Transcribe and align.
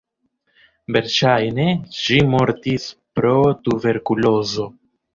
Verŝajne 0.97 1.67
ŝi 1.99 2.19
mortis 2.33 2.91
pro 3.21 3.37
tuberkulozo. 3.69 4.71